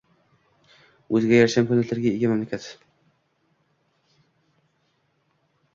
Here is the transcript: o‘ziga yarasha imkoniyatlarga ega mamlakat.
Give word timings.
o‘ziga 1.17 1.35
yarasha 1.41 1.61
imkoniyatlarga 1.63 2.15
ega 2.15 2.33
mamlakat. 2.33 2.67